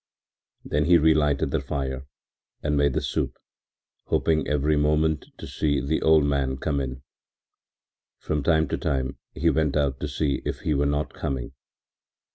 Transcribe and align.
Then 0.65 0.85
he 0.85 0.97
relighted 0.97 1.51
the 1.51 1.59
fire 1.61 2.07
and 2.63 2.75
made 2.75 2.93
the 2.93 3.03
soup, 3.03 3.37
hoping 4.05 4.47
every 4.47 4.75
moment 4.75 5.25
to 5.37 5.45
see 5.45 5.79
the 5.79 6.01
old 6.01 6.23
man 6.25 6.57
come 6.57 6.79
in. 6.81 7.03
From 8.17 8.41
time 8.41 8.67
to 8.69 8.79
time 8.79 9.19
he 9.35 9.51
went 9.51 9.77
out 9.77 9.99
to 9.99 10.07
see 10.07 10.41
if 10.43 10.61
he 10.61 10.73
were 10.73 10.87
not 10.87 11.13
coming. 11.13 11.53